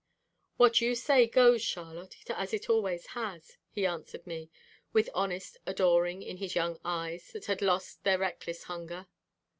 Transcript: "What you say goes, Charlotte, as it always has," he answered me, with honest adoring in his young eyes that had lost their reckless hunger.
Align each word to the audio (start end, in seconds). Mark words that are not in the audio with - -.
"What 0.57 0.81
you 0.81 0.95
say 0.95 1.27
goes, 1.27 1.61
Charlotte, 1.61 2.15
as 2.31 2.55
it 2.55 2.71
always 2.71 3.05
has," 3.13 3.55
he 3.69 3.85
answered 3.85 4.25
me, 4.25 4.49
with 4.93 5.11
honest 5.13 5.57
adoring 5.67 6.23
in 6.23 6.37
his 6.37 6.55
young 6.55 6.79
eyes 6.83 7.29
that 7.33 7.45
had 7.45 7.61
lost 7.61 8.03
their 8.03 8.17
reckless 8.17 8.63
hunger. 8.63 9.05